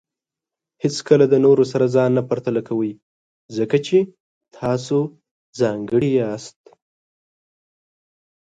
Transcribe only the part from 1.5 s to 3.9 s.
سره ځان نه پرتله کوئ، ځکه